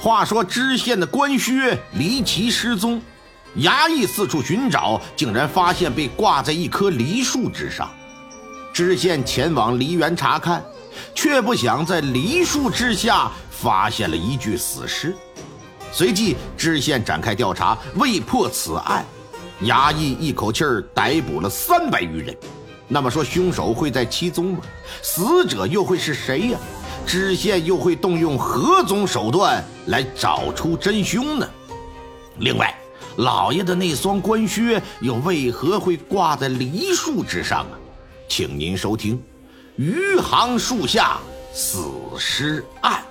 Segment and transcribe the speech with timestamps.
[0.00, 3.02] 话说知县的官靴离奇失踪，
[3.58, 7.90] 衙役四处寻找，竟然发现被挂在一棵梨树之上。
[8.72, 10.64] 知县前往梨园查看，
[11.14, 15.14] 却不想在梨树之下发现了一具死尸。
[15.92, 19.04] 随即，知县展开调查，未破此案，
[19.64, 22.34] 衙役一口气儿逮捕了三百余人。
[22.88, 24.60] 那么说，凶手会在其中吗？
[25.02, 26.58] 死者又会是谁呀？
[27.12, 31.50] 知县又会动用何种手段来找出真凶呢？
[32.38, 32.72] 另外，
[33.16, 37.78] 老爷的那双官靴又为何会挂在梨树之上啊？
[38.28, 39.18] 请您收听
[39.74, 41.18] 《余杭树下
[41.52, 41.84] 死
[42.16, 43.02] 尸案》。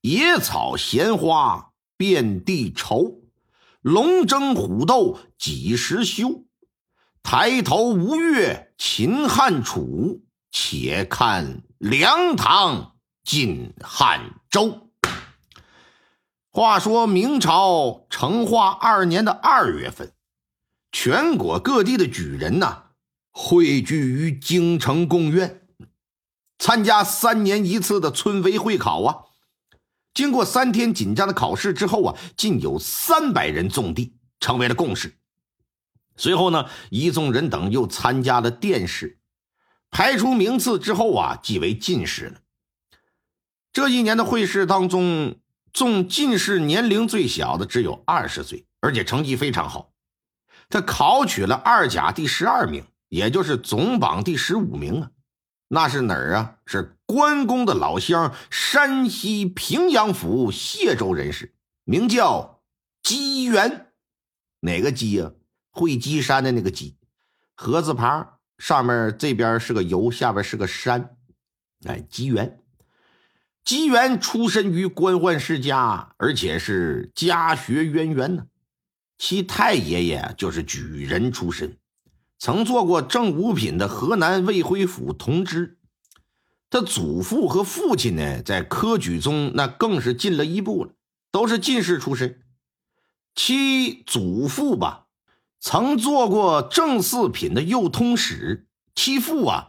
[0.00, 3.12] 野草闲花遍地愁，
[3.88, 6.44] 龙争虎斗几时休？
[7.22, 14.90] 抬头吴越秦汉楚，且看梁唐晋汉周。
[16.50, 20.12] 话说明朝成化二年的二月份，
[20.92, 22.90] 全国各地的举人呐，
[23.30, 25.62] 汇聚于京城贡院，
[26.58, 29.27] 参加三年一次的村闱会考啊。
[30.18, 35.16] 经过三天紧张的考试之后啊，竟有三百人中第，成为了贡士。
[36.16, 39.20] 随后呢，一众人等又参加了殿试，
[39.92, 42.40] 排出名次之后啊，即为进士了。
[43.72, 45.36] 这一年的会试当中，
[45.72, 49.92] 中进士年龄最小的只有二十岁，而且成绩非常好，
[50.68, 55.10] 他考取了二甲第十二名，也就是总榜第十五名啊。
[55.68, 56.56] 那是哪儿啊？
[56.66, 62.60] 是关公的老乡，山西平阳府解州人士，名叫
[63.02, 63.86] 姬元。
[64.60, 65.32] 哪个姬呀？
[65.70, 66.98] 会稽山的那个姬，
[67.56, 71.16] 禾字旁，上面这边是个游，下边是个山。
[71.86, 72.60] 哎，姬元。
[73.64, 78.48] 姬元出身于官宦世家，而且是家学渊源呢。
[79.16, 81.78] 其太爷爷就是举人出身。
[82.38, 85.77] 曾做过正五品的河南卫辉府同知，
[86.70, 90.92] 他祖父和父亲呢，在科举中那更是进了一步了，
[91.30, 92.42] 都是进士出身。
[93.34, 95.06] 其祖父吧，
[95.60, 99.68] 曾做过正四品的右通史；其父啊，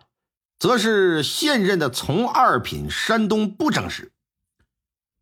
[0.57, 4.11] 则是现任的从二品山东布政使。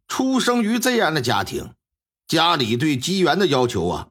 [0.08, 1.74] 出生于这样的家庭，
[2.28, 4.10] 家里对机缘的要求啊，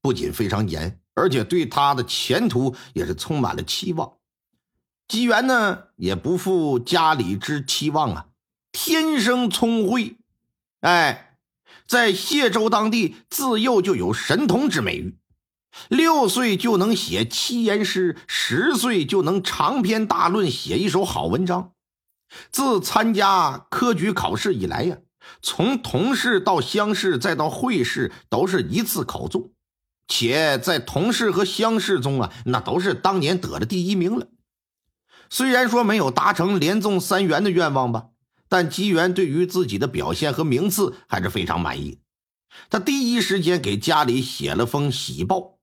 [0.00, 1.00] 不仅非常严。
[1.14, 4.18] 而且对他的前途也是充满了期望，
[5.08, 8.26] 机缘呢也不负家里之期望啊，
[8.72, 10.16] 天生聪慧，
[10.80, 11.36] 哎，
[11.86, 15.16] 在谢州当地自幼就有神童之美誉，
[15.88, 21.72] 六岁就能写七言诗，十岁就能长篇大论写一首好文章。
[22.50, 24.98] 自参加科举考试以来呀，
[25.40, 29.50] 从同试到乡试再到会试，都是一次考中。
[30.08, 34.26] 且在同事和乡试中啊，那都是当年得了第一名了。
[35.30, 38.08] 虽然说没有达成连中三元的愿望吧，
[38.48, 41.98] 但机缘对于自己的表现和名次还是非常满意。
[42.70, 45.58] 他第一时间给家里写了封喜报，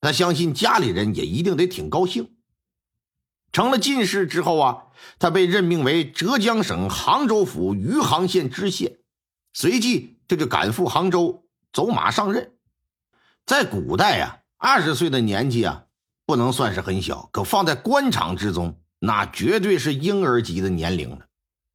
[0.00, 2.30] 他相信家里人也一定得挺高兴。
[3.50, 4.82] 成了进士之后啊，
[5.18, 8.98] 他被任命为浙江省杭州府余杭县知县，
[9.52, 12.52] 随即这就赶赴杭州，走马上任。
[13.46, 15.84] 在古代呀，二十岁的年纪啊，
[16.26, 21.26] 不能算是很小，可放在官场之中，那绝对是婴儿级的年龄了。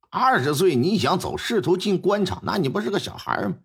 [0.09, 3.55] 二十岁，你想走仕途进官场，那你不是个小孩吗？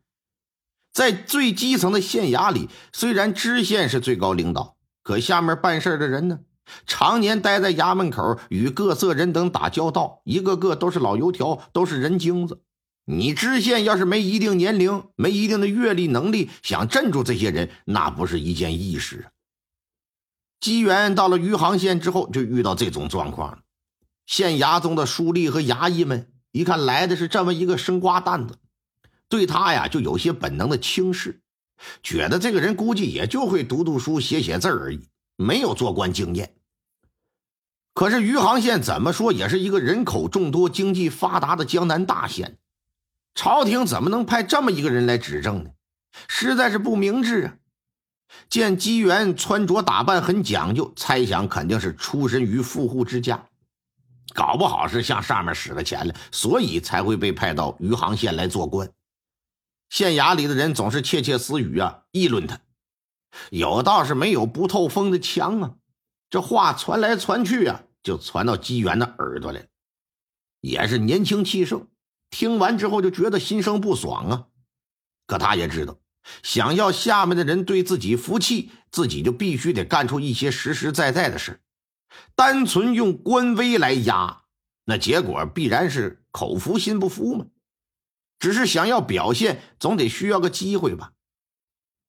[0.93, 6.41] 在最基层的县衙里，虽然知县是最高领导，可下面办事的人呢，
[6.87, 12.63] 常年待在衙门口，与各色人等打交道，一个个都是老油条，都是人精子。
[13.05, 19.31] 你知县要是没一定年龄、没一定的阅历能力，想镇住这些人，那不是一件易事啊。
[20.61, 23.59] 机缘到了余杭县之后，就遇到这种状况了。
[24.27, 28.59] 县衙中的书吏和衙役们一看来的是这么一个生瓜蛋子，
[29.29, 31.41] 对他呀就有些本能的轻视，
[32.03, 36.55] 觉得这个人估计也就会读读书、写写字而已，没有做官经验。
[37.95, 42.59] 可是余杭县怎么说也是一个人口众多、经济发达的江南大县。
[43.35, 45.71] 朝廷怎么能派这么一个人来执政呢？
[46.27, 47.55] 实在是不明智啊！
[48.49, 53.47] 见机缘穿着打扮很讲究，猜想肯定是出身于富户之家，
[54.35, 58.91] 搞不好是向上面使了钱了，所以才会被派到余杭县来做官。
[59.91, 62.61] 县衙里的人总是窃窃私语啊，议论他，
[63.51, 65.75] 有倒是没有不透风的墙啊。
[66.29, 69.61] 这话传来传去啊，就传到姬元的耳朵里。
[70.61, 71.87] 也是年轻气盛，
[72.29, 74.47] 听完之后就觉得心生不爽啊。
[75.27, 75.97] 可他也知道，
[76.43, 81.61] 想要下面的人对自己服气，自己就必须得干出一些实实在在的事。
[82.35, 84.43] 单纯用官威来压，
[84.85, 87.47] 那结果必然是口服心不服嘛。
[88.39, 91.13] 只是想要表现，总得需要个机会吧。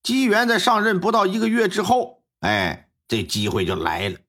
[0.03, 4.19] 机缘在上任不到一个月之后，哎，这机会就来了。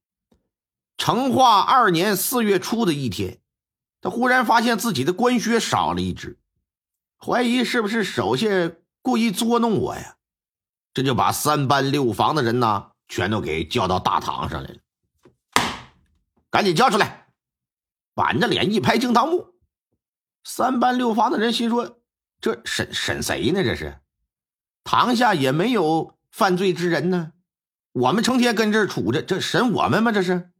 [0.97, 3.39] 成化二年四月初的一天。
[4.03, 6.39] 他忽然发现自己的官靴少了一只，
[7.19, 8.47] 怀疑是不是手下
[9.03, 10.17] 故意捉弄我呀？
[10.93, 14.77] 这就把三班六房的人呢，全都给叫到大堂上来了。
[16.51, 17.29] 赶紧交出来！
[18.13, 19.55] 板着脸一拍惊堂木。
[20.43, 22.01] 三班六房的人心说：
[22.41, 23.63] 这审审谁呢？
[23.63, 24.01] 这是
[24.83, 27.33] 堂下也没有犯罪之人呢，
[27.93, 30.11] 我们成天跟这儿杵着，这审我们吗？
[30.11, 30.51] 这是？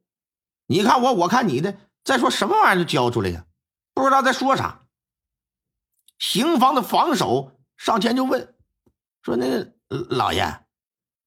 [0.67, 1.77] 你看我，我看你的。
[2.05, 3.45] 再说什么玩意儿就交出来呀？
[3.93, 4.87] 不知道在说啥。
[6.19, 8.55] 刑房的防守上前就问
[9.25, 9.47] ：“说那
[9.89, 10.67] 老爷，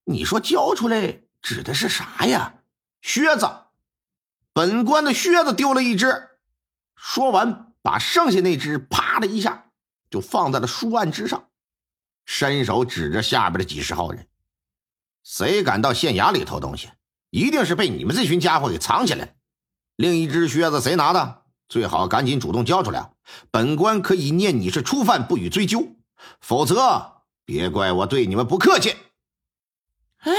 [0.03, 2.61] 你说交出来指的是啥呀？”
[3.01, 3.49] 靴子，
[4.53, 6.29] 本官的靴子丢了一只。
[6.95, 9.71] 说完，把剩下那只啪的一下
[10.11, 11.49] 就放在了书案之上，
[12.23, 14.27] 伸手指着下边的几十号人
[15.25, 16.91] ：“谁敢到县衙里偷东西，
[17.31, 19.35] 一定是被你们这群家伙给藏起来。”
[19.97, 21.45] 另一只靴子谁拿的？
[21.67, 23.11] 最好赶紧主动交出来，
[23.49, 25.79] 本官可以念你是初犯，不予追究；
[26.39, 28.95] 否则，别怪我对你们不客气。
[30.19, 30.31] 哎，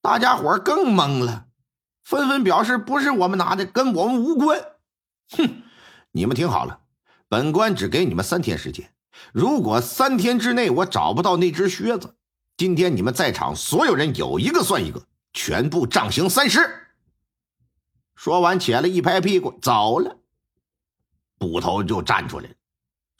[0.00, 1.46] 大家伙更懵了，
[2.02, 4.60] 纷纷表示不是我们拿的，跟我们无关。
[5.36, 5.62] 哼，
[6.10, 6.80] 你们听好了，
[7.28, 8.92] 本官只给你们三天时间，
[9.32, 12.16] 如果三天之内我找不到那只靴子，
[12.56, 16.88] 今天你们在场所有人有一个算一个，全部杖刑三十。
[18.14, 20.18] 说完，起来一拍屁股走了。
[21.38, 22.54] 捕头就站出来了，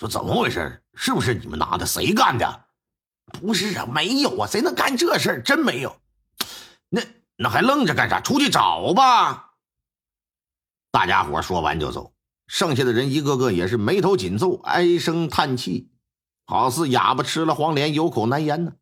[0.02, 0.82] 说：“怎么回事？
[0.94, 1.86] 是不是你们拿的？
[1.86, 2.64] 谁干的？
[3.40, 5.42] 不是啊，没有啊，谁能干这事儿？
[5.42, 5.96] 真没有。
[6.88, 7.00] 那
[7.36, 8.20] 那还愣着干啥？
[8.20, 9.52] 出去找吧！”
[10.90, 12.14] 大家伙说完就走，
[12.48, 15.92] 剩下的人一个个也是眉头紧皱，唉声叹气，
[16.46, 18.72] 好似哑巴吃了黄连，有口难言呢。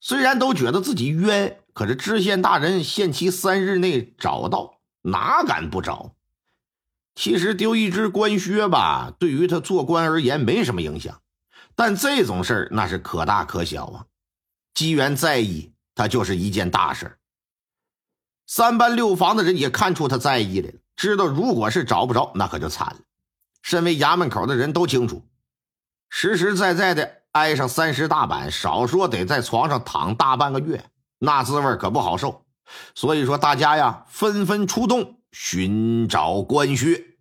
[0.00, 4.80] 虽然都觉得自己冤，可是知县大人限期三日内找到。
[5.00, 6.14] 哪敢不找？
[7.14, 11.20] 其实丢一只官靴吧，对于他做官而言没什么影响，
[11.74, 14.06] 但这种事儿那是可大可小啊。
[14.74, 17.16] 机缘在意，他就是一件大事
[18.46, 22.96] 三班六房的人也看出他在意来了，知道如果是找不着，那可就惨了。
[23.62, 25.24] 身为衙门口的人都清楚，
[26.10, 30.84] 实实在在的挨上三十大板，少说得在床上躺大半个月，
[31.18, 32.44] 那滋味可不好受。
[32.94, 37.13] 所以说，大家呀，纷纷出动寻找官靴。